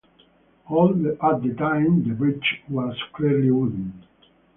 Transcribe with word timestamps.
At 0.67 1.43
the 1.43 1.53
time, 1.59 2.03
the 2.03 2.15
bridge 2.15 2.63
was 2.67 2.97
clearly 3.13 3.51
wooden. 3.51 4.03